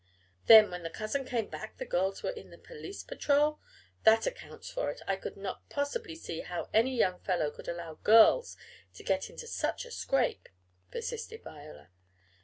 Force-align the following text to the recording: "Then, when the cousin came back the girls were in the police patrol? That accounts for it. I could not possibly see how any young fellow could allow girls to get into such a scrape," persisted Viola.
"Then, 0.47 0.71
when 0.71 0.81
the 0.81 0.89
cousin 0.89 1.25
came 1.25 1.47
back 1.49 1.77
the 1.77 1.85
girls 1.85 2.23
were 2.23 2.31
in 2.31 2.49
the 2.49 2.57
police 2.57 3.03
patrol? 3.03 3.59
That 4.03 4.25
accounts 4.25 4.67
for 4.67 4.89
it. 4.89 4.99
I 5.07 5.15
could 5.15 5.37
not 5.37 5.69
possibly 5.69 6.15
see 6.15 6.39
how 6.39 6.71
any 6.73 6.97
young 6.97 7.19
fellow 7.19 7.51
could 7.51 7.67
allow 7.67 7.93
girls 8.01 8.57
to 8.95 9.03
get 9.03 9.29
into 9.29 9.45
such 9.45 9.85
a 9.85 9.91
scrape," 9.91 10.49
persisted 10.89 11.43
Viola. 11.43 11.89